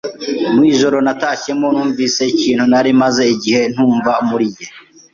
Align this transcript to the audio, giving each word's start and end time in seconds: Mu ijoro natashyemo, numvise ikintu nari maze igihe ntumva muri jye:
Mu 0.53 0.61
ijoro 0.71 0.97
natashyemo, 1.05 1.67
numvise 1.75 2.21
ikintu 2.33 2.63
nari 2.71 2.91
maze 3.01 3.23
igihe 3.35 3.61
ntumva 3.73 4.11
muri 4.29 4.45
jye: 4.55 4.67